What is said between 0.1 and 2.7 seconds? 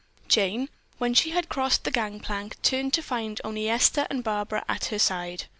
Jane, when she had crossed the gang plank,